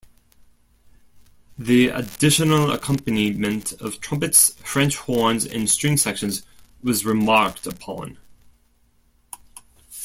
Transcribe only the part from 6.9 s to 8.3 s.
remarked upon.